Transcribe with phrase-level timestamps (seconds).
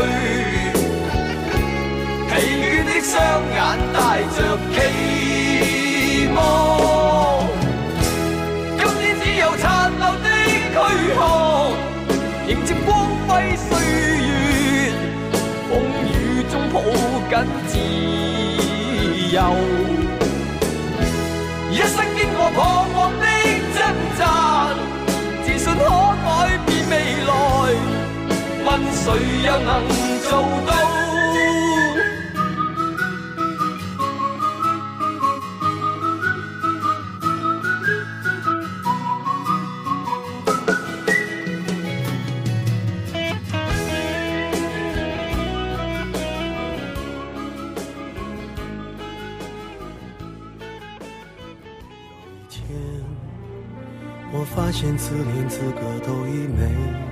[0.00, 0.02] 去。
[2.28, 2.30] 疲
[2.62, 3.12] 倦的双
[3.52, 3.58] 眼
[3.92, 3.96] 带
[4.34, 4.36] 着
[4.72, 4.74] 期
[6.34, 6.36] 望，
[8.78, 9.62] 今天只有残
[9.98, 10.26] 留的
[10.72, 10.74] 躯
[11.14, 11.18] 壳，
[12.48, 12.90] 迎接光
[13.26, 13.68] 辉岁
[14.28, 14.30] 月，
[15.68, 15.70] 风
[16.08, 16.10] 雨
[16.50, 16.74] 中抱
[17.28, 17.32] 紧
[17.68, 17.72] 自
[19.34, 19.36] 由，
[21.70, 22.58] 一生经过彷
[22.94, 23.01] 徨。
[28.72, 29.06] 問誰
[29.44, 29.86] 又能
[30.22, 30.30] 做
[30.66, 30.92] 到？
[54.54, 57.11] 发现自怜资格都已没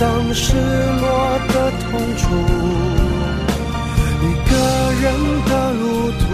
[0.00, 2.24] 抵挡失落的痛楚。
[4.22, 4.56] 一个
[5.02, 5.04] 人
[5.44, 6.24] 的路途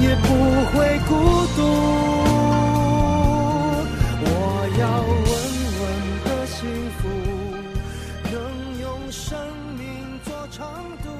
[0.00, 0.28] 也不
[0.70, 1.12] 会孤
[1.56, 1.58] 独。
[4.22, 4.30] 我
[4.78, 5.26] 要稳
[5.80, 5.82] 稳
[6.24, 6.56] 的幸
[7.00, 7.08] 福，
[8.30, 8.32] 能
[8.80, 9.36] 用生
[9.76, 9.84] 命
[10.24, 10.68] 做长
[11.02, 11.10] 度。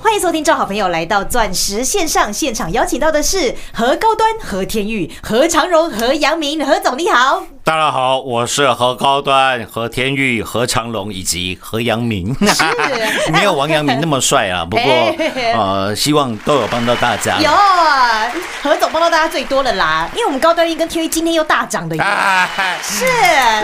[0.00, 7.42] 欢迎收听，众好朋友来到钻石线上现场，邀请到的是何高端、何天玉、何长荣、何阳明，何总你好。
[7.68, 12.34] 大家好，我是何高端、何天玉、何长龙以及何阳明，
[13.30, 14.64] 没有王阳明那么帅啊。
[14.70, 14.90] 不过
[15.54, 17.38] 呃，希望都有帮到大家。
[17.38, 17.50] 有
[18.62, 23.04] 何总帮到大家最多了啦，因为我们高端一跟天玉今天又大涨的耶，哎，是。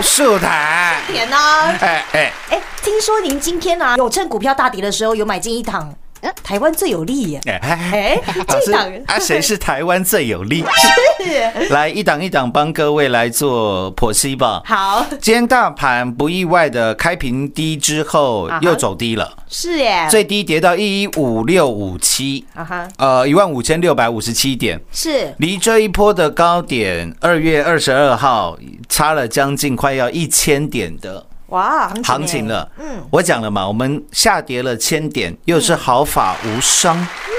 [0.02, 1.36] 树台，甜呢。
[1.80, 6.03] 哎哎，哎，听说您今天呢、有趁股票大跌的时候有买进一档，呃
[6.42, 7.40] 台湾最有利耶。
[7.46, 8.18] 哎
[8.64, 10.64] 这档啊，谁是台湾最有利？
[11.22, 11.72] 是。
[11.72, 14.62] 来一档一档帮各位来做剖析吧。
[14.64, 15.04] 好。
[15.20, 22.88] 今天大盘不意外的开平低之后又走低了，是耶，最低跌到一五六五七，啊哈。
[22.98, 25.34] 呃，一万五千六百五十七点，是。
[25.38, 32.68] 离这一波的高点二月二十二号差了将近快要一千点的哇行情了。
[32.78, 36.96] 嗯嗯，我讲了嘛，我们下跌了千点，又是毫发无伤，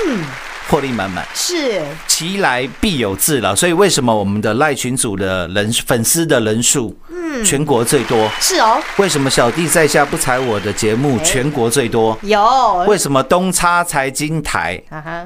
[0.08, 0.24] 嗯，
[0.70, 1.26] 获利满满。
[1.34, 8.30] 是其来必有自了，所以为什么我们的赖群组的人粉丝的人数，嗯，全国最多？
[8.40, 12.18] 是哦，为什么小弟在下不踩我的节目全国最多？
[12.22, 14.82] 有为什么东差财经台、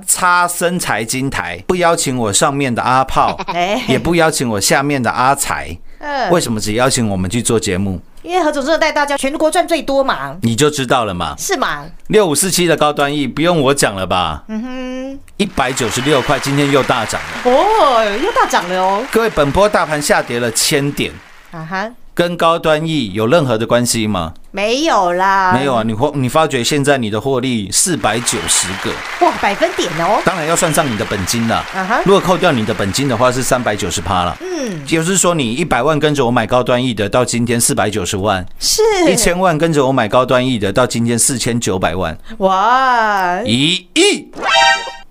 [0.08, 5.78] 差生财经台不邀请我上面的阿炮，哎也不邀请我下面的阿财？
[6.00, 8.00] 嗯为什么只邀请我们去做节目？
[8.22, 11.36] 因为何总真的带大家全国赚最多嘛，你就知道了嘛。
[11.38, 11.86] 是嘛？
[12.08, 14.44] 六五四七的高端 E 不用我讲了吧？
[14.48, 17.52] 嗯哼，一百九十六块，今天又大涨了。
[17.52, 21.12] 哦，又大涨了哦，各位，本波大盘下跌了千点，
[21.52, 21.90] 啊哈，
[22.20, 24.34] 跟高端 E 有任何的关系吗？
[24.52, 28.92] 没有啦，没有啊，你获你发觉现在你的获利四百九十个，
[29.26, 31.56] 哇，百分点哦，当然要算上你的本金了。
[31.74, 32.02] 啊哈。
[32.04, 34.38] 如果扣掉你的本金的话，是三百九十趴了。
[34.42, 38.82] 嗯，就是说你一百万跟着我买高端 E 的，到今天四百九十万；是。
[39.10, 44.30] 一千万跟着我买高端 E 的，到今天四千九百万；哇，一亿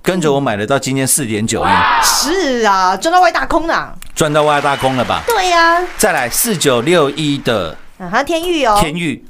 [0.08, 1.68] 跟着我买的，到今天四点九亿，
[2.02, 5.22] 是啊，赚到外大空啊，赚到外大空了吧？
[5.26, 9.22] 对呀、再来四九六一的啊哈，天域哦，天域。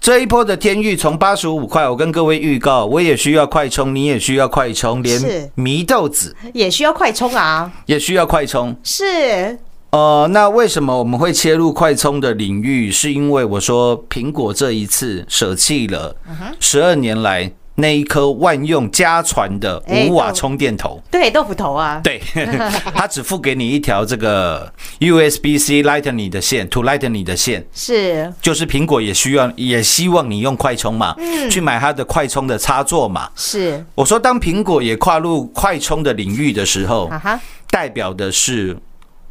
[0.00, 5.48] 这一波的天域从八十五块，我跟各位预告，我也需要快充，你也需要快充，连是。
[5.56, 6.34] 祢豆子。
[6.52, 8.76] 也需要快充啊，也需要快充。
[8.82, 9.56] 是。
[9.90, 12.90] 呃，那为什么我们会切入快充的领域？
[12.90, 16.16] 是因为我说苹果这一次舍弃了
[16.58, 21.00] 十二年来那一颗万用家传的哎五瓦充电头。
[21.10, 22.20] 对豆腐头啊，对，
[22.94, 28.32] 它只付给你一条这个 USB-C Lightning 的线，to Lightning 的线，是。
[28.42, 31.48] 就是苹果也需要，也希望你用快充嘛，嗯。
[31.48, 33.30] 去买它的快充的插座嘛。
[33.34, 33.84] 是。
[33.94, 37.40] 我说，当苹果也跨入快充的领域的时候啊，哈，
[37.70, 38.76] 代表的是，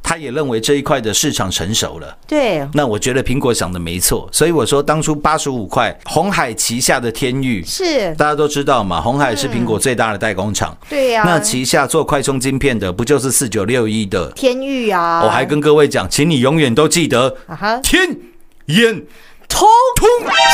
[0.10, 2.18] 他也认为这一块的市场成熟了。
[2.28, 10.76] 对，那我觉得苹果想的没错，所以我说当初八十五块，红海旗下的天域，是，大家都知道嘛，红海是苹果最大的代工厂。
[10.90, 14.32] 对呀、那旗下做快充晶片的，不就是四九六一的？
[14.32, 18.18] 天域啊，我还跟各位讲，请你永远都记得啊哈天
[18.66, 19.06] 眼
[19.48, 20.08] 通通。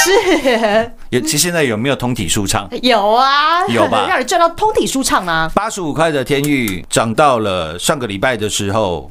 [0.04, 2.68] 是有，其实现在有没有通体舒畅？
[2.82, 9.10] 有啊，有吧 让人赚到通体舒畅啊，八十五块的天域涨到了上个礼拜的时候，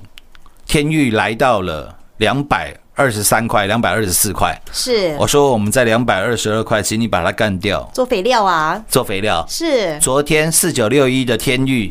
[0.66, 4.58] 天域来到了两百二十三块、两百二十四块。
[4.72, 9.44] 是我说我们在两百二十二块，请你把它干掉，做肥料啊，做肥料。
[9.48, 11.90] 是，昨天四九六一的天域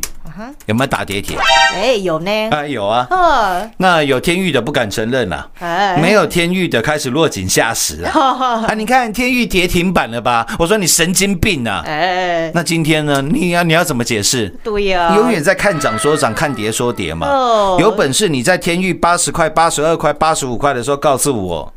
[0.66, 1.38] 有没有打跌停？
[1.76, 3.06] 哎，有呢，啊，有啊。
[3.10, 8.66] 呵，那有天域的不敢承认啊、哎，没有天域的开始落井下石啊！
[8.68, 10.48] 啊，你看天域跌停板了吧？
[10.58, 11.84] 我说你神经病啊！
[11.86, 13.22] 哎，那今天呢？
[13.22, 14.48] 你要你要怎么解释？
[14.64, 17.28] 对呀、你永远在看涨说涨，看跌说跌嘛。
[17.28, 21.74] 哦有本事你在天域八十块、八十二块、八十五块的时候告诉我，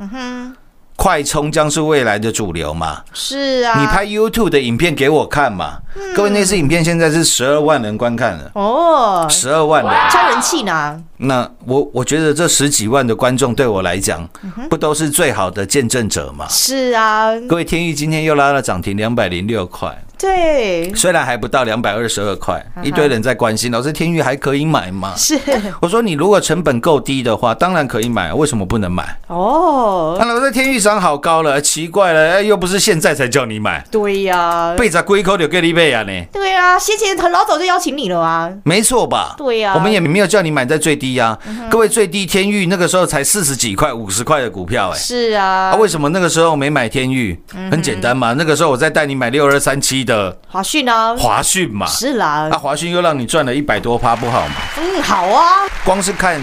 [0.97, 3.03] 快充将是未来的主流嘛？
[3.13, 5.79] 是啊，你拍 YouTube 的影片给我看嘛？
[6.15, 9.93] 各位，那支影片现在是十二万人观看了，哦，十二万人。
[10.11, 14.27] 超人气呢，那我我觉得这十几万的观众对我来讲，
[14.71, 16.47] 不都是最好的见证者吗？
[16.49, 25.13] 是啊，各位，天域今天又拉了涨停两百零六块，对，虽然还不到两百二十二块，一堆人在关心，老师天域还可以买吗？
[25.17, 25.39] 是
[25.81, 29.19] 我说你如果成本够低的话，当然可以买，为什么不能买？
[29.27, 36.25] 哦，啊，老师天域涨好高了，奇怪了，哎又不是现在才叫你买，对呀、背着龟口就给你背啊呢？
[36.33, 39.35] 对啊，先前很老早就邀请你了啊，没错吧？
[39.37, 41.39] 对呀我们也没有叫你买在最低呀、
[41.71, 44.99] 各位，最低天域那个时候才四十几块、五十块的股票、哎。
[44.99, 47.39] 是啊，啊，为什么那个时候没买天域？
[47.71, 52.49] 很简单嘛，那个时候我在带你买六二三七的华讯啊，华讯嘛，是啦。
[52.51, 54.55] 那，，华讯又让你赚了一百多趴，不好吗？
[54.79, 56.41] 嗯，好啊，光是看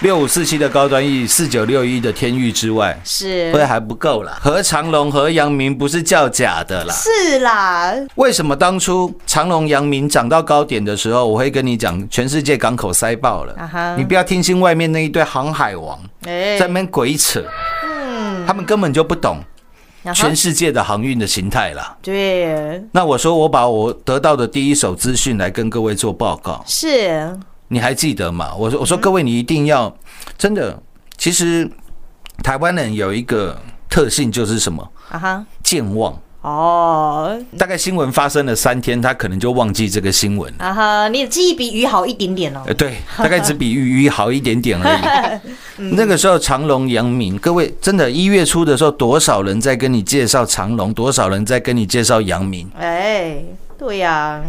[0.00, 3.52] 六五四七的高端 E，四九六一的天域之外，是。
[3.52, 4.38] 会还不够啦。
[4.40, 6.94] 何长隆、和阳明不是叫假的啦。
[6.94, 13.94] 是啦，为什么当初长隆、阳明涨到高点的时候，我会跟你讲，全世界港口塞爆了。
[13.96, 16.58] 你不要听信外面那一堆航海王哎。
[16.58, 17.44] 在那边鬼扯，
[17.84, 19.38] 嗯，他们根本就不懂
[20.14, 21.96] 全世界的航运的形态啦。
[22.02, 27.38] 对，那我说，我把我得到的第一手资讯来跟各位做报告，是
[27.68, 28.54] 你还记得吗？
[28.54, 29.94] 我说，我说各位，你一定要
[30.38, 30.80] 真的，
[31.16, 31.70] 其实
[32.42, 33.56] 台湾人有一个
[33.88, 34.90] 特性就是什么？
[35.10, 36.18] 啊哈，健忘。
[36.42, 40.64] 哦，大概新闻发生了三天，他可能就忘记这个新闻了。
[40.64, 42.72] 啊哈，你的记忆比鱼好一点点哦呃，。
[42.72, 45.40] 对，大概只比鱼鱼好一点点而
[45.76, 45.90] 已。
[45.94, 52.70] 那个时候长隆、阳明，各位真的，一月初的时候，多少人在跟你介绍长隆，多少人在跟你介绍阳明？
[52.78, 53.42] 哎，
[53.78, 54.42] 对呀，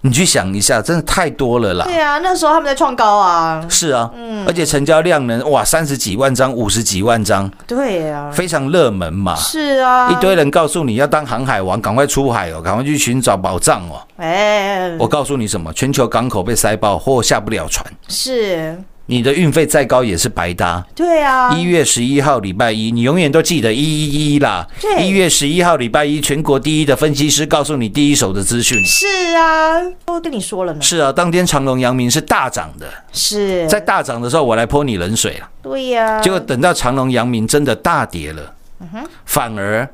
[0.00, 1.84] 你去想一下，真的太多了啦。
[1.84, 3.64] 对啊，那时候他们在创高啊。
[3.68, 9.34] 是啊，嗯而且成交量呢，哇，三十几万张、五十几万张，对啊，非常热门嘛。
[9.36, 14.00] 是啊，一堆人告诉你要当航海王，赶快出海哦，赶快去寻找宝藏哦。
[14.18, 15.72] 哎，我告诉你什么？
[15.72, 20.86] 全球港口被塞爆，货下不了船，是，你的运费再高也是白搭。
[20.94, 24.66] 对啊，一月十一号礼拜一，你永远都记得一一一啦。
[24.82, 28.84] 对一月十一号礼拜一，全国第一的分析师告诉你第一手的资讯。
[28.84, 30.82] 是啊，都跟你说了呢。
[30.82, 38.88] 是啊，当天长隆、阳明是大涨的，是，在大涨的时候我来泼你冷水了，对呀，结果等到长隆、阳明真的大跌了，嗯
[39.24, 39.88] 反而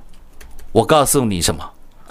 [0.72, 1.64] 我告诉你什么？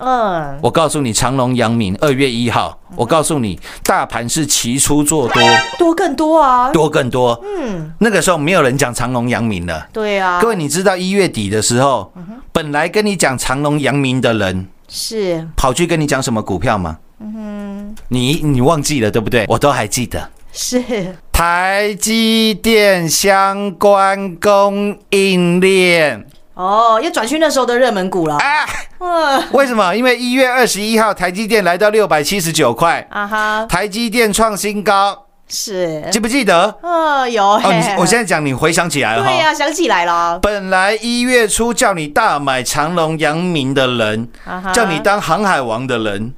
[0.04, 5.42] 嗯，我告诉你，长隆、阳明二月一号，我告诉你，大盘是齐出做多，
[5.78, 6.72] 多更多啊。
[6.72, 7.42] 多更多。
[7.44, 9.88] 嗯，那个时候没有人讲长隆、阳明了。
[9.94, 12.12] 对啊，各位，你知道一月底的时候，
[12.52, 16.98] 本来跟你讲长隆、阳明的人，是跑去跟你讲什么股票吗？
[17.20, 19.46] 嗯你你忘记了对不对？
[19.48, 28.36] 我都还记得，是，台积电相关供应链哦，又转去那时候的热门股了。
[28.38, 28.66] 啊。
[29.00, 29.94] 嗯，为什么？
[29.94, 36.74] 因为一月二十一号，台积电来到六百七十九块，啊哈，台积电创新高，是，记不记得？
[36.82, 39.30] 嗯，有，哦，你我现在讲，你回想起来了哈。
[39.30, 44.30] 对呀，想起来了，本来一月初叫你大买长隆、阳明的人，
[44.74, 46.34] 叫你当航海王的人，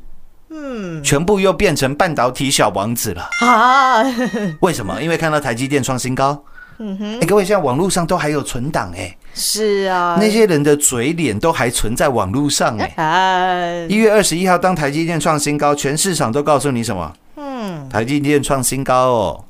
[0.49, 3.29] 嗯全部又变成半导体小王子了。
[3.41, 4.03] 啊，
[4.61, 4.99] 为什么？
[4.99, 6.43] 因为看到台积电创新高。
[6.79, 12.93] 嗯哼，哎，各位，现在网络上都还有存档哎，是啊，那些人的嘴脸都还存在网络上哎。
[12.95, 17.13] 啊，一月二十一号，当台积电创新高，全市场都告诉你什么？
[17.35, 17.89] 嗯。
[17.89, 19.43] 台积电创新高哦，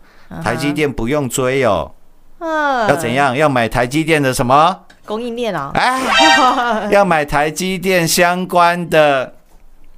[0.44, 1.92] 台积电不用追哦，
[2.40, 3.14] 嗯，要怎？
[3.14, 3.38] 样？
[3.38, 4.80] 要买台积电的什么？
[5.06, 9.36] 供应链啊，哎， 要买台积电相关的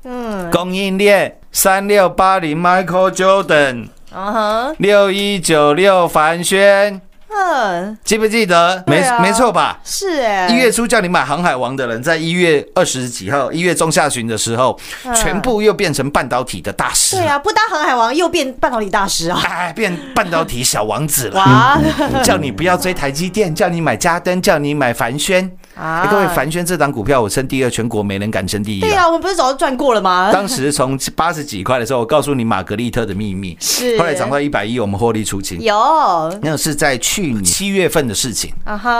[0.03, 8.83] 嗯，供应链，三六八零 Michael Jordan，嗯哼，六一九六凡轩，嗯，记不记得？
[8.87, 9.79] 没啊没错吧？
[9.83, 17.17] 是哎，一月初叫你买航海王的人，在一月二十几号，一月中下旬的时候，嗯全部又变成半导体的大师。
[17.17, 21.35] 对啊，不当航海王又变半导体大师啊，哎，变半导体小王子了。
[21.37, 21.79] 哇，
[22.23, 25.43] 叫你不要追台积电，叫你买嘉登，叫你买凡轩。
[25.75, 28.87] 啊哎各位，凡轩这档股票我称第二，全国没人敢称第一啊。
[28.87, 30.31] 对啊，我们不是早就赚过了吗？
[30.33, 35.61] 当时从八十几块的时候，我告诉你玛格丽特的秘密，是后来涨到一百一，我们获利出清。
[35.61, 37.43] 有那是在去年。
[37.43, 38.53] 七月份的事情，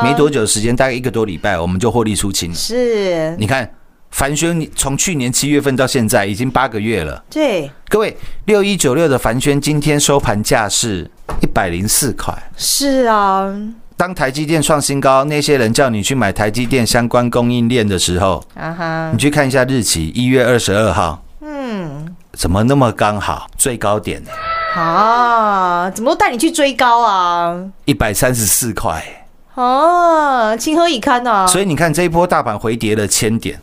[0.03, 2.55] 没多久的时间，大概一个多礼拜，我们就获利出清了。
[2.55, 3.69] 是，你看，
[4.12, 7.24] 凡轩你从去年七月份到现在已经八个月了。
[7.29, 11.10] 对，各位，六一九六的凡轩今天收盘价是
[11.41, 12.34] 一百零四块。
[12.55, 13.53] 是啊，
[13.96, 19.12] 当台积电创新高，那些人叫你去买台积电相关供应链的时候，啊哈。
[19.12, 23.48] 你，去看一下日期，一月二十二号，嗯，怎么那么刚好？
[23.57, 24.29] 最高点呢？
[24.77, 27.60] 啊，怎么都带你去追高啊？
[27.86, 29.03] 一百三十四块。
[29.55, 31.48] 哦，情何以堪啊！
[31.48, 33.60] 所以你看这一波大盘回跌了千点，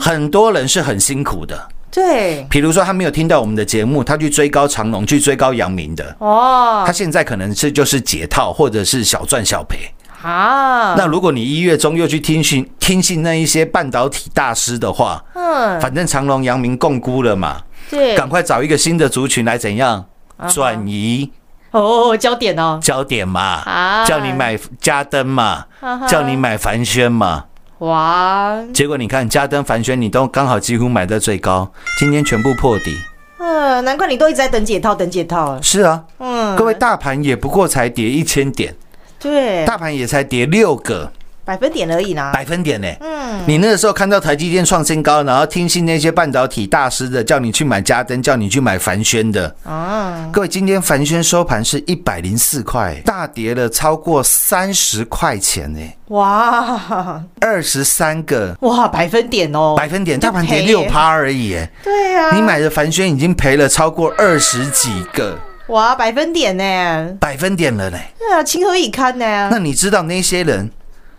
[0.00, 1.68] 很多人是很辛苦的。
[1.90, 9.78] 对，比如说他没有听到我们的节目，他去追高长隆，去追高阳明的，哦他，现在可能是就是解套或者是小赚小赔。
[10.22, 20.06] 啊，那如果你一月中又去听信听信那一些半导体大师的话，嗯，反正长隆、阳明共估了嘛，对，赶快找一个新的族群来怎样
[20.48, 21.30] 转移。
[21.70, 24.04] 哦，焦点哦，焦点嘛，啊。
[24.04, 27.46] 叫你买嘉登嘛啊，叫你买凡轩嘛。
[27.78, 32.96] 哇，结果你看嘉登、凡轩，你都刚好几乎买在最高，今天全部破底。
[33.38, 38.74] 嗯，难怪你都一直在等解套，等解套，是啊，嗯，各位，大盘也不过才跌一千点，
[39.18, 41.12] 对，大盘也才跌六个
[41.44, 42.32] 百分点而已啦。
[42.32, 42.88] 百分点呢？
[43.00, 49.54] 嗯，你那个时候看到台积电创新高，然后听信那些半导体大师的，叫你去买嘉登，叫你去买凡轩的。
[49.64, 61.54] 啊，各位，今天凡轩收盘是一百零四块，大跌了超过三十块钱呢，哇二十三个哇，百分点哦，百分点，大盘跌六趴而已。
[61.54, 67.16] 哎，对啊，你买的凡轩已经赔了超过二十几个哇，百分点呢？
[67.20, 67.98] 百分点了呢。
[68.18, 69.48] 对啊，情何以堪呢？
[69.50, 70.70] 那你知道那些人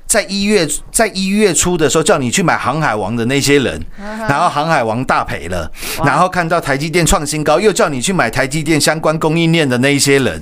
[0.07, 5.69] 在一月在一月初的时候叫你去买航海王的那些人，然后航海王大赔了，
[6.03, 10.39] 然后看到台积电创新高，又叫你去买台积电相关供应链的那一些人，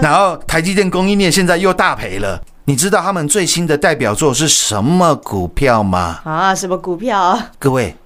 [0.00, 2.40] 然后台积电供应链现在又大赔了。
[2.64, 6.20] 你知道他们最新的代表作是什么股票吗？
[6.24, 7.50] 啊，什么股票啊？
[7.58, 7.96] 各位，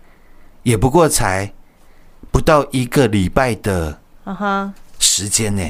[0.63, 1.53] 也不过才
[2.31, 3.99] 不到一个礼拜的
[4.99, 5.63] 时间呢。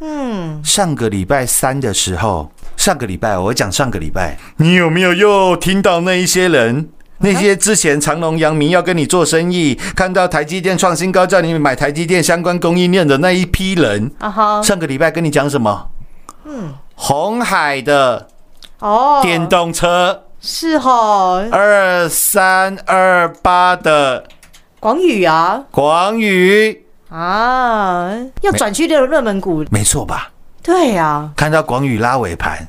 [0.00, 6.88] 嗯，上个礼拜三的时候，上个礼拜我讲上个礼拜，你有没有又听到那一些人？
[7.20, 15.88] 那些之前长隆、阳明要跟你做生意，看到台积电创新高，叫你买台积电相关供应链的那一批人，啊哈，上个礼拜跟你讲什么？
[16.44, 18.28] 嗯，红海的
[18.78, 24.22] 哦，电动车，是哦，二三二八的
[24.78, 28.12] 广宇啊，广宇，啊，
[28.42, 30.30] 要转去热热门股，没错吧？
[30.62, 32.68] 对呀，看到广宇拉尾盘，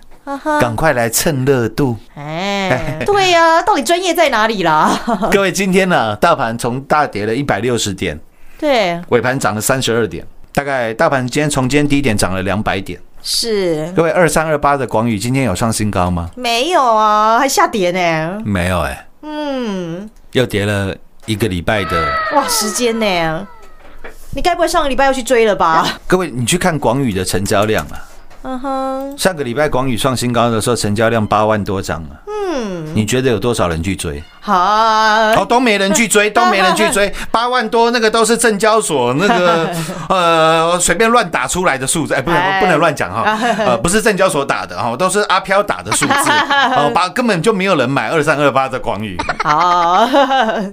[0.62, 1.98] 赶快来蹭热度。
[2.16, 4.98] 哎，对呀，到底专业在哪里啦？
[5.32, 8.18] 各位，今天呢，大盘从大跌了一百六十点，
[8.58, 12.98] 对，尾盘涨了三十二点，大概大盘今天从今天低点涨了两百点。
[13.22, 16.30] 是各位，二三二八的广宇今天有上新高吗？
[16.38, 18.42] 没有啊，还下跌呢。
[18.46, 22.14] 没有哎、嗯，又跌了一个礼拜的。
[22.34, 23.46] 哇，时间呢？
[24.32, 25.86] 你该不会上个礼拜要去追了吧？
[26.08, 27.98] 各位，你去看广宇的成交量啊，
[28.44, 32.22] 嗯哼，上个礼拜广宇创新高的时候，成交量八万多张啊。
[32.28, 34.24] 嗯，你觉得有多少人去追？
[34.40, 39.70] 好，哦，都没人去追， 都没人去追，八万多那个都是证交所那个
[40.10, 42.62] 呃随便乱打出来的数字，哎，不能哎。
[42.62, 46.14] 不能乱讲哈，呃，不是证交所打的哈，都是阿飘打的数字，
[46.78, 50.08] 哦，把根本就没有人买二三二八的广宇，好，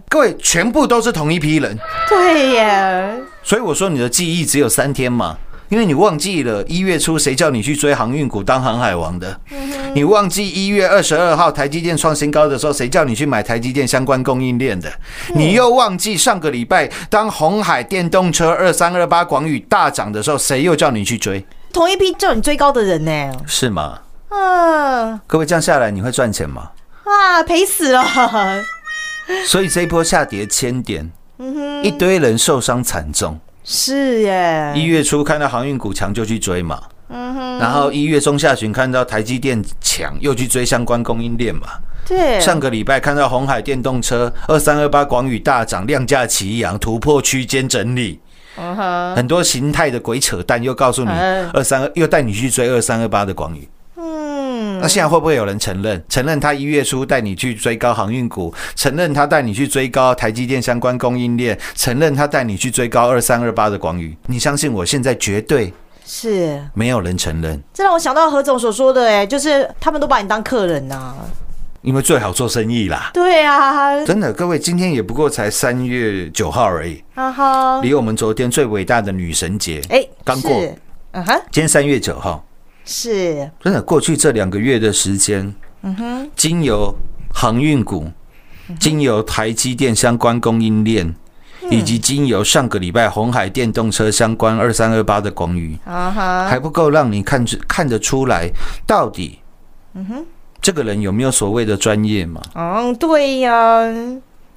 [0.08, 3.10] 各位全部都是同一批人，对耶，
[3.46, 5.38] 所以我说你的记忆只有三天嘛。
[5.68, 9.40] 因为你忘记了一月初谁叫你去追航运股当航海王的？
[9.94, 14.88] 你忘记一月二十二号台积电创新高的时候，谁叫你去买台积电相关供应链的？
[15.34, 21.44] 你又忘记上个礼拜当红海电动车二三二八广宇大涨的时候，谁又叫你去追？
[21.72, 23.32] 同一批叫你追高的人呢？
[23.46, 23.98] 是吗？
[24.28, 26.70] 嗯，各位这样下来你会赚钱吗？
[27.02, 28.04] 啊，赔死了。
[29.44, 31.10] 所以这一波下跌千点，
[31.82, 33.40] 一堆人受伤惨重。
[33.68, 41.66] 是耶，一月初看到航运股强就去追嘛，然后一月中下旬看到台积电强又去追相关供应链嘛。
[42.06, 48.20] 对，上个礼拜看到红海电动车二三二八广宇大涨，量价齐扬，突破区间整理。
[49.16, 53.68] 很多形态的鬼扯淡，又告诉你嗯二三二，又带你去追二三二八的广宇。
[54.66, 56.02] 嗯，那现在会不会有人承认？
[56.08, 64.16] 承认他一月初带你去追高航运股，承认他带你去追高台积电相关供应链，承认他带你去追高二三二八的广宇。
[64.26, 65.72] 你相信我，现在绝对
[66.04, 71.14] 是，没有人承认，这让我想到何总所说的，哎，就是他们都把你当客人呐。
[71.82, 73.10] 因为最好做生意啦。
[73.14, 80.50] 对啊，真的，各位，今天也不过才三月九号而已，哈哈，离我们昨天最伟大的女神节哎，刚过。
[80.50, 80.74] 是，
[81.12, 82.44] 嗯哼，今天三月九号，
[82.86, 86.94] 是，真的过去这两个月的时间，嗯哼，经由
[87.34, 88.06] 航运股，
[88.78, 91.12] 经由台积电相关供应链，
[91.68, 98.48] 以及经由上个礼拜红海电动车相关二三二八的广宇，还不够让你看出看得出来，
[98.86, 99.40] 到底，
[99.94, 100.26] 嗯哼，
[100.60, 102.40] 这个人有没有所谓的专业嘛？
[102.54, 103.82] 嗯，对呀，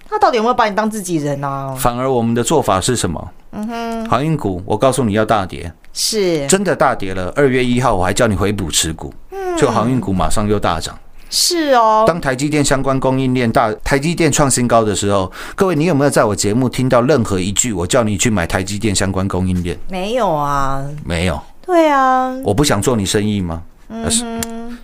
[0.10, 1.74] 他到底有没有把你当自己人啊？
[1.78, 3.30] 反而我们的做法是什么？
[3.52, 7.32] 嗯哼，航运股，我告诉你要大跌，是，真的大跌了。
[7.36, 9.14] 二月一号我还叫你回补持股，
[9.58, 10.98] 就航运股马上又大涨。
[11.32, 19.78] 是哦，当台积电相关供应链大，台积电创新高的时候，各位，你有没有在我节目听到任何一句我叫你去买台积电相关供应链？
[19.90, 23.62] 没有啊，没有，对啊，我不想做你生意吗？
[23.92, 24.24] 嗯是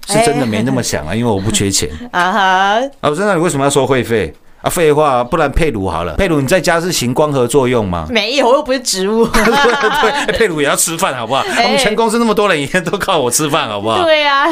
[0.07, 2.39] 是真的没那么想啊，因为我不缺钱 啊哈，
[3.01, 3.09] 啊。
[3.09, 4.33] 我真的，你为什么要收会费
[4.65, 4.69] 啊？
[4.69, 8.07] 废话，不然佩鲁好了，佩鲁你在家是行光合作用吗？
[8.11, 9.25] 没有，我又不是植物。
[9.31, 11.43] 对佩鲁也要吃饭好不好？
[11.63, 14.03] 我们全公司那么多人，一天都靠我吃饭好不好？
[14.03, 14.45] 对啊，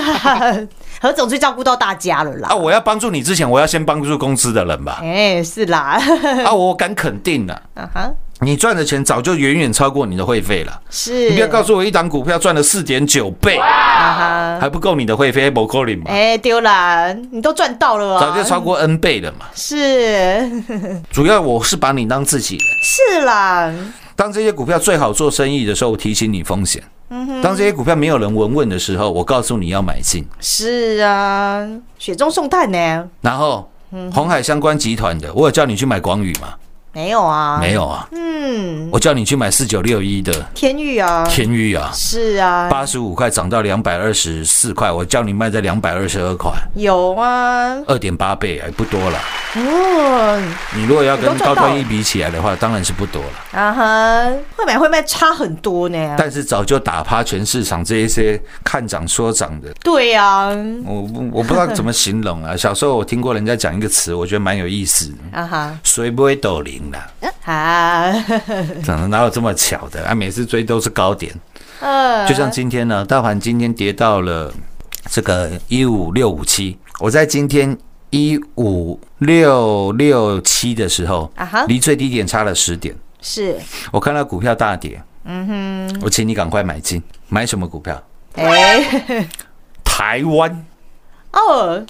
[1.01, 2.55] 何总最照顾到大家了啦啊，。
[2.55, 4.99] 我要帮助你之前，我要先帮助公司的人吧。
[5.01, 5.99] 哎，是啦，
[6.45, 8.11] 啊，我敢肯定的，啊哈，
[8.43, 10.81] 你赚的钱早就远远超过你的会费了。
[10.89, 16.03] 是，你不要告诉我一档股票赚了四点九倍，还不够你的会费，不够你嘛？
[16.07, 19.45] 哎，丢啦，你都赚到了啊，早就超过 N 倍了嘛。
[19.55, 20.49] 是
[21.11, 22.65] 主要我是把你当自己人。
[22.83, 23.73] 是啦，
[24.15, 26.81] 当这些股票最好做生意的时候，我提醒你风险；
[27.41, 30.25] 当这些股票没有人闻问的时候，我告诉你要买进。
[30.39, 33.07] 是啊，雪中送炭呢？
[33.21, 33.69] 然后
[34.11, 36.53] 红海相关集团的，我有叫你去买广宇吗？
[36.95, 40.31] 没有啊，没有啊，嗯，我叫你去买四九六一的。
[40.53, 49.19] 天域啊，天域啊，是啊，八十五块涨到两百二十四块，我叫你卖在两百二十二块，有啊，二点八倍还不多了。
[49.55, 50.39] 哦，
[50.75, 53.59] 你如果要跟高端一比起来的话，当然是不多了。
[53.59, 56.15] 啊哈，会买会卖差很多呢。
[56.15, 60.47] 但是早就打趴全市场这一些看涨说涨的，对呀，
[60.85, 62.55] 我不我不知道怎么形容啊。
[62.55, 67.09] 小时候我听过人家讲一个词，我觉得蛮有意思的， 啊哈，谁不会抖零啦？
[67.45, 68.11] 啊，
[68.83, 70.03] 怎么哪有这么巧的？
[70.05, 70.15] 啊？
[70.15, 71.33] 每次追都是高点，
[71.79, 72.27] 呃。
[72.27, 74.53] 就像今天呢，大盘今天跌到了
[75.09, 77.77] 这个一五六五七，我在今天
[78.11, 83.57] 一五六六七的时候啊哈，离最低点差了十点，是，
[83.91, 85.47] 我看到股票大跌，嗯
[85.89, 88.01] 哼，我请你赶快买进，买什么股票？
[88.35, 89.27] 哎，
[89.83, 90.65] 台湾。
[91.33, 91.83] 哦，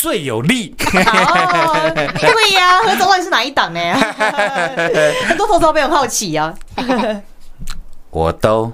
[0.00, 3.80] 最有利，哦，对呀，何总到底是哪一档呢？
[5.26, 6.54] 很多投资朋友很好奇啊。
[8.10, 8.72] 我都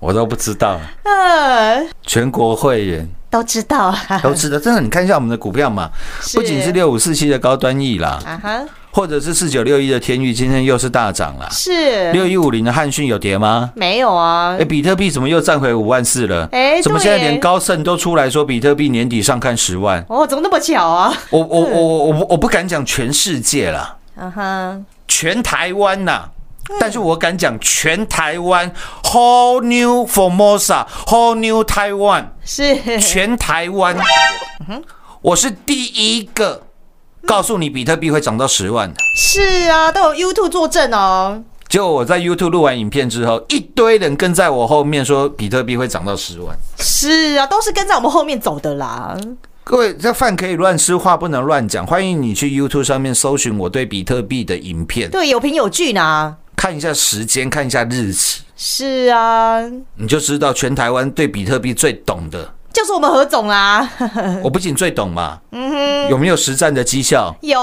[0.00, 4.58] 我都不知道，呃，全国会员都知道啊，都知道。
[4.58, 5.90] 真的，你看一下我们的股票嘛，
[6.32, 8.64] 不仅是六五四七的高端 E 啦，啊哈，
[8.98, 11.48] 或者是四九六一的天域，今天又是大涨了。
[11.52, 13.70] 是六一五零的汉讯有跌吗？
[13.76, 14.64] 没有啊哎，？
[14.64, 16.48] 比特币怎么又站回五万四了？
[16.50, 20.04] 哎怎么现在连高盛都出来说比特币年底上看十万？
[20.08, 21.14] 哦，怎么那么巧啊？
[21.30, 26.28] 我我我我我不我不敢讲全世界了，啊哈，全台湾呐、
[26.80, 28.68] 但是我敢讲全台湾
[29.04, 33.96] ，whole new Formosa，whole new Taiwan，是全台湾，
[35.22, 36.62] 我是第一个
[37.26, 39.00] 告诉你比特币会涨到十万的。
[39.16, 41.42] 是啊，都有 YouTube 作证哦。
[41.68, 46.56] 结果我在 YouTube 录完影片之后，一堆人跟在我后面说比特币会涨到十万。
[46.78, 49.14] 是啊，都是跟在我们后面走的啦。
[49.64, 51.86] 各位，这饭可以乱吃，话不能乱讲。
[51.86, 56.36] 欢迎你去 YouTube 上面搜寻我对比特币的影片，对，有凭有据呢。
[56.56, 59.60] 看一下时间，看一下日期，是啊，
[59.96, 62.50] 你就知道全台湾对比特币最懂的。
[62.78, 63.90] 就是我们何总啊，
[64.40, 66.08] 我不仅最懂嘛，嗯哼。
[66.10, 67.34] 有没有实战的绩效？
[67.40, 67.58] 有。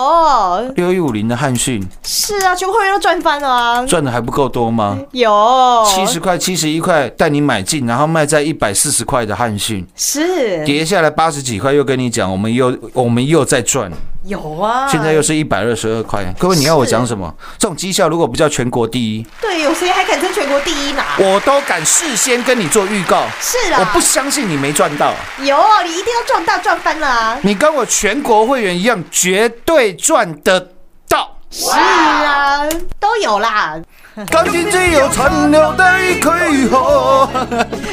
[0.75, 4.99] 六一五零的汉讯是啊，全部会员都赚翻了啊，赚的还不够多吗？
[5.13, 5.83] 有。
[5.87, 10.65] 七十块、七十一块带你买进，然后卖在一百四十块的汉讯，是。
[10.65, 13.89] 跌下来八十几块，又跟你讲，我们又我们又在赚，
[14.25, 16.25] 有啊，现在又是一百二十二块。
[16.39, 17.31] 各位，你要我讲什么？
[17.59, 21.03] 这种绩效如果不叫全国第一，对，有谁还敢称全国第一呢？
[21.19, 23.25] 我都敢事先跟你做预告。
[23.39, 27.37] 是啊，我不相信你没赚到，有，你一定要赚到赚翻了啊！
[27.43, 30.71] 你跟我全国会员一样，绝对赚得
[31.07, 31.37] 到。
[31.51, 32.67] 是啊，
[32.99, 33.79] 都有啦。
[34.15, 35.83] 今天只有殘留的
[36.21, 37.27] 軀殼。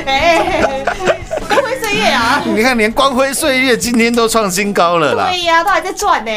[0.06, 0.84] 哎，
[1.52, 2.42] 光辉岁月啊！
[2.46, 6.30] 你看，连光辉岁月今天都创新高了啦，对呀、都还在赚呢。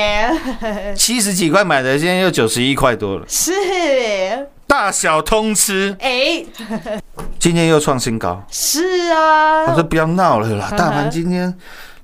[0.95, 3.53] 七十几块买的，现在又九十一块多了，是，
[4.67, 6.43] 大小通吃，哎，
[7.39, 8.43] 今天又创新高。
[8.51, 11.53] 是啊我，说不要闹了啦，大盘今天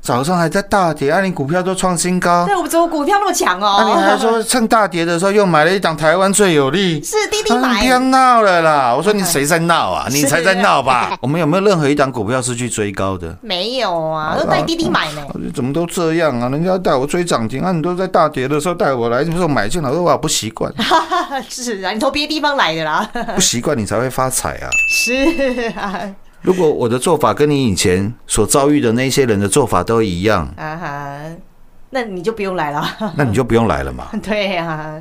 [0.01, 3.77] 早上还在大跌，啊，你股票都创新高，对我们怎么股票那么强哦？
[3.79, 7.01] 那你还说趁大跌的时候又买了一档台湾最有利。
[7.03, 8.95] 是滴滴啊你不要买，闹了啦！
[8.95, 10.07] 我说你谁在闹啊？
[10.11, 11.15] 你才在闹吧？
[11.21, 13.37] 我们有没有任何一档股票是去追高的？
[13.41, 15.21] 没有啊，都带滴滴买呢。
[15.33, 16.49] 我说怎么都这样啊？
[16.49, 20.73] 人家带我追涨停，啊，你都在大跌的时候带我来，这时候买进来，我说哇不习惯，
[21.47, 23.07] 是啊，你从别的地方来的啦。
[23.35, 24.67] 不习惯你才会发财啊！
[24.89, 25.13] 是
[25.77, 26.01] 啊，
[26.41, 31.21] 如果我的做法跟你以前所遭遇的那些人的做法都一样，啊哈，
[31.91, 32.83] 那你就不用来了。
[33.15, 34.09] 那你就不用来了嘛。
[34.23, 34.99] 对呀、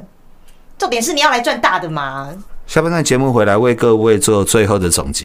[0.76, 2.28] 重点是你要来赚大的嘛。
[2.66, 5.24] 下半段节目回来为各位做最后的总结。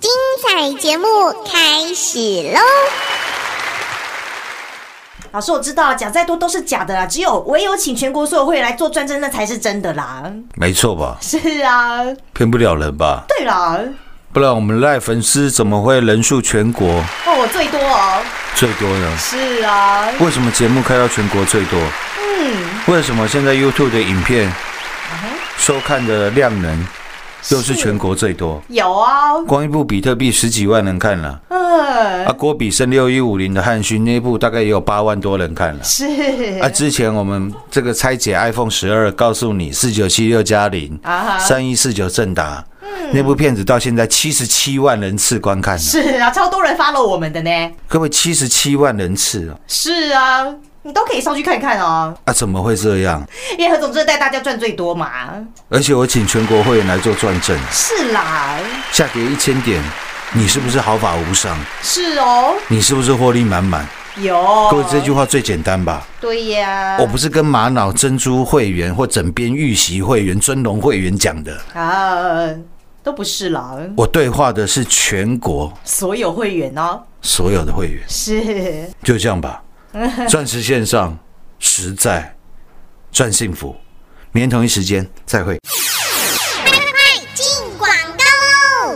[0.00, 0.10] 精
[0.42, 1.06] 彩节目
[1.44, 2.18] 开始
[2.54, 2.58] 喽！
[5.32, 10.24] 老师，我知道讲再多都是假的啦，只有唯有请全国所有会员来做专政，那才是真的啦。
[10.54, 11.18] 没错吧？
[11.20, 12.00] 是啊，
[12.32, 13.24] 骗不了人吧？
[13.28, 13.78] 对啦，
[14.32, 16.88] 不然我们赖粉丝怎么会人数全国
[17.26, 18.22] 哦，我最多哦，
[18.54, 19.16] 最多呢？
[19.18, 21.78] 是啊，为什么节目开到全国最多？
[22.18, 24.50] 嗯，为什么现在 YouTube 的影片
[25.58, 26.86] 收看的量能
[27.48, 28.62] 又是全国最多？
[28.68, 35.82] 有啊，光一部比特币十几万人看了，嗯，啊，郭比升六一五零的汉讯那一部大概也有八万多人看了。
[35.82, 36.04] 是。
[36.60, 42.64] 啊，之前我们这个拆解 iPhone 十二，告诉你四九七六加零啊，三一四九正达，
[43.12, 45.78] 那部片子到现在七十七万人次观看。
[45.78, 47.50] 是啊，超多人 follow 我们的呢。
[47.88, 50.46] 各位，七十七万人次哦，是啊，
[50.82, 53.22] 你都可以上去看看哦，啊，怎么会这样？
[53.58, 55.10] 因为何总真的带大家赚最多嘛。
[55.68, 58.56] 而且我请全国会员来做转正，是啦，
[58.90, 59.82] 下跌一千点，
[60.32, 61.54] 你是不是毫发无伤？
[61.82, 63.86] 是哦，你是不是获利满满？
[64.16, 64.34] 有。
[64.70, 66.02] 各位，这句话最简单吧？
[66.18, 72.48] 对呀，我不是跟玛瑙珍珠会员或枕边玉玺会员、尊龙会员讲的，啊，
[73.02, 79.62] 都不是啦，我对话的是全国所有会员哦，所有的会员，是就这样吧。
[80.28, 81.18] 钻石线上
[81.58, 82.36] 实在
[83.10, 83.76] 赚幸福，
[84.32, 85.58] 明天同一时间再会。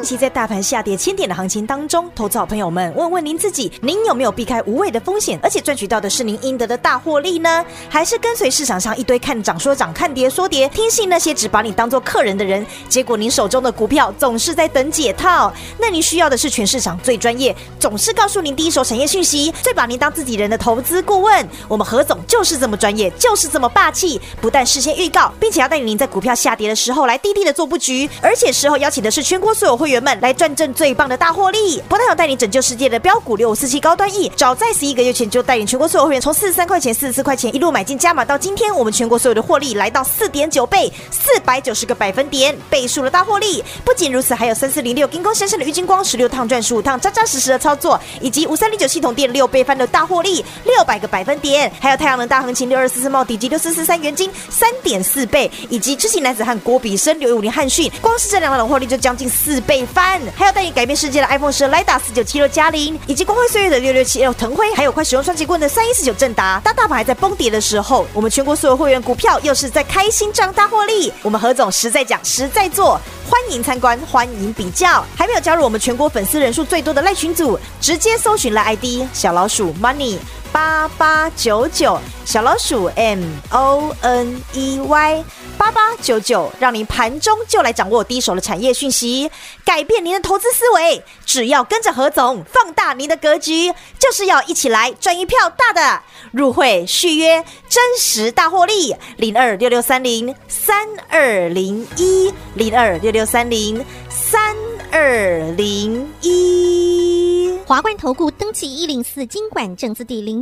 [0.04, 7.64] 其在大盘下跌千点的行情当中，投资好朋友们，问问您自己，您有没有避开无谓的风险，而且赚取到的是您应得的大获利呢？
[7.88, 15.52] 还是跟随市场上一堆看涨说涨、看跌说跌，听信那些只把你当做客人的人，结果您手中的股票总是在等解套？
[15.78, 21.48] 那您需要的是全市场最专业，总是告诉您第一手产业讯息，最把您当自己人的投资顾问。
[21.68, 31.80] 我们何总就是这么专业，就是这么霸气，不但事先预告，并且要带领您在股票下跌的时候来低低的做布局，而且事后邀请的是全国所有会员员们来赚挣最棒的大获利。
[31.88, 43.64] 不但有带你拯救世界的标股六五四七高端 E，早在十一个月前就带领全国所有会员从四十三块钱、四十四块钱一路买进加码到今天，我们全国所有的获利来到四点九倍，四百九十个百分点，倍数的大获利。
[43.84, 66.60] 不仅如此，还有三四零六金光闪闪的郁金光十六趟赚十五趟，扎扎实实的操作，以及五三零九系统店六倍翻的大获利，六百个百分点，还有太阳能大行情六二四四茂底及六四四三元金三点四倍，以及知性男子汉郭比生六一五零汉讯，光是这两档的获利就将近四倍翻，还有带你改变世界的 iPhone 十雷达四九七六加零，以及光辉岁月的六六七六腾辉，还有快使用双节棍的三一四九正达。
[66.64, 71.12] 当大盘还在崩跌的时候，我们全国所有会员股票又是在开心涨大获利。
[71.22, 75.04] 我们何总实在讲，实在做，欢迎参观，欢迎比较。
[75.16, 80.18] 还没有加入我们全国粉丝人数最多的赖群组，直接搜寻赖 ID 小老鼠 money。
[80.54, 85.24] 八八九九小老鼠 M O N E Y
[85.58, 89.28] 八八九九，让您盘中就来掌握第一手的产业讯息，
[89.64, 91.02] 改变您的投资思维。
[91.26, 96.00] 只要跟着何总，放大您的格局，就是要一起来赚一票大的。
[96.30, 104.54] 入会续约真实大获利，零二六六三零三二零一零二六六三零三
[104.92, 107.58] 二零一。
[107.66, 110.38] 华冠投顾登记一零四经管证字第零